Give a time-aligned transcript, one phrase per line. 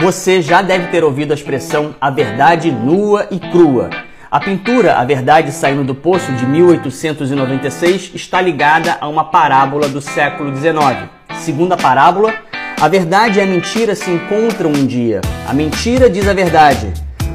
[0.00, 3.90] Você já deve ter ouvido a expressão a verdade nua e crua.
[4.30, 10.00] A pintura A Verdade Saindo do Poço de 1896 está ligada a uma parábola do
[10.00, 11.08] século XIX.
[11.40, 12.32] Segundo a parábola,
[12.80, 15.20] a verdade e a mentira se encontram um dia.
[15.48, 16.92] A mentira diz a verdade.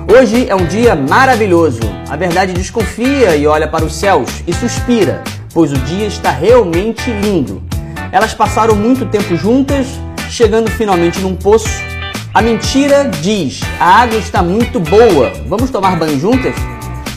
[0.09, 1.81] Hoje é um dia maravilhoso.
[2.09, 5.21] A verdade desconfia e olha para os céus e suspira,
[5.53, 7.61] pois o dia está realmente lindo.
[8.09, 9.87] Elas passaram muito tempo juntas,
[10.29, 11.92] chegando finalmente num poço
[12.33, 16.55] a mentira diz: a água está muito boa, vamos tomar banho juntas?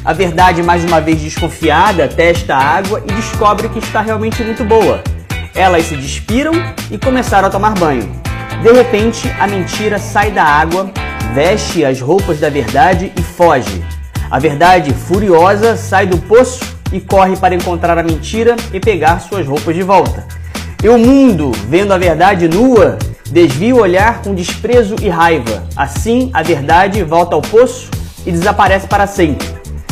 [0.04, 4.62] A verdade, mais uma vez desconfiada, testa a água e descobre que está realmente muito
[4.62, 5.02] boa.
[5.54, 6.52] Elas se despiram
[6.90, 8.08] e começaram a tomar banho.
[8.62, 10.90] De repente, a mentira sai da água,
[11.34, 13.82] veste as roupas da verdade e foge.
[14.30, 16.60] A verdade, furiosa, sai do poço
[16.92, 20.24] e corre para encontrar a mentira e pegar suas roupas de volta.
[20.84, 22.96] E o mundo, vendo a verdade nua,
[23.30, 25.64] Desvia o olhar com desprezo e raiva.
[25.76, 27.90] Assim, a verdade volta ao poço
[28.24, 29.46] e desaparece para sempre,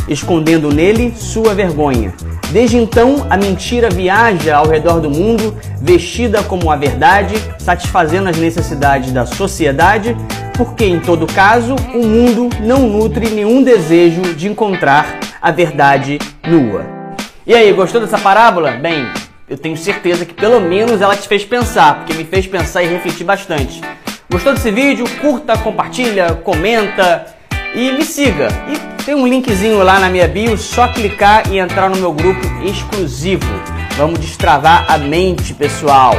[0.09, 2.13] escondendo nele sua vergonha.
[2.53, 8.37] Desde então, a mentira viaja ao redor do mundo, vestida como a verdade, satisfazendo as
[8.37, 10.17] necessidades da sociedade,
[10.57, 16.87] porque em todo caso, o mundo não nutre nenhum desejo de encontrar a verdade nua.
[17.45, 18.71] E aí, gostou dessa parábola?
[18.71, 19.05] Bem,
[19.48, 22.87] eu tenho certeza que pelo menos ela te fez pensar, porque me fez pensar e
[22.87, 23.81] refletir bastante.
[24.31, 25.05] Gostou desse vídeo?
[25.20, 27.27] Curta, compartilha, comenta
[27.75, 28.48] e me siga.
[28.69, 32.41] E tem um linkzinho lá na minha bio, só clicar e entrar no meu grupo
[32.64, 33.47] exclusivo.
[33.97, 36.14] Vamos destravar a mente, pessoal.